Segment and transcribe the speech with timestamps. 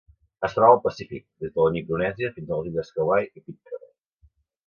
[0.47, 3.87] Es troba al Pacífic: des de la Micronèsia fins a les illes Hawaii i Pitcairn.